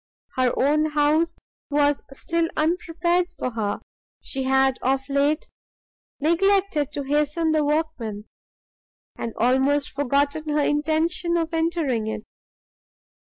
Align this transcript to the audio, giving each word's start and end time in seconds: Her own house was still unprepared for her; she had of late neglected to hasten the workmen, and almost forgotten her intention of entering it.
Her 0.35 0.51
own 0.57 0.85
house 0.93 1.35
was 1.69 2.01
still 2.11 2.47
unprepared 2.57 3.27
for 3.37 3.51
her; 3.51 3.81
she 4.19 4.41
had 4.41 4.79
of 4.81 5.07
late 5.09 5.47
neglected 6.19 6.91
to 6.93 7.03
hasten 7.03 7.51
the 7.51 7.63
workmen, 7.63 8.25
and 9.15 9.35
almost 9.37 9.91
forgotten 9.91 10.49
her 10.49 10.63
intention 10.65 11.37
of 11.37 11.53
entering 11.53 12.07
it. 12.07 12.23